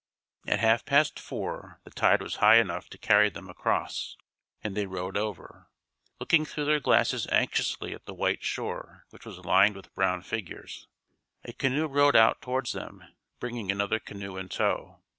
At 0.47 0.57
half 0.59 0.83
past 0.83 1.19
four 1.19 1.79
the 1.83 1.91
tide 1.91 2.23
was 2.23 2.37
high 2.37 2.55
enough 2.55 2.89
to 2.89 2.97
carry 2.97 3.29
them 3.29 3.47
across, 3.47 4.17
and 4.63 4.75
they 4.75 4.87
rowed 4.87 5.15
over, 5.15 5.69
looking 6.19 6.43
through 6.43 6.65
their 6.65 6.79
glasses 6.79 7.27
anxiously 7.27 7.93
at 7.93 8.07
the 8.07 8.13
white 8.15 8.43
shore 8.43 9.05
which 9.11 9.27
was 9.27 9.45
lined 9.45 9.75
with 9.75 9.93
brown 9.93 10.23
figures. 10.23 10.87
A 11.43 11.53
canoe 11.53 11.85
rowed 11.85 12.15
out 12.15 12.41
towards 12.41 12.73
them 12.73 13.03
bringing 13.39 13.71
another 13.71 13.99
canoe 13.99 14.37
in 14.37 14.49
tow. 14.49 15.03